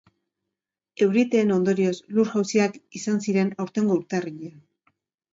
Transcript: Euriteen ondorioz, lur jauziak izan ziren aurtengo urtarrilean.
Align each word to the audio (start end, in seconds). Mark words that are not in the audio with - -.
Euriteen 1.05 1.51
ondorioz, 1.55 1.91
lur 2.15 2.31
jauziak 2.31 2.79
izan 2.99 3.19
ziren 3.27 3.51
aurtengo 3.65 3.99
urtarrilean. 3.99 4.57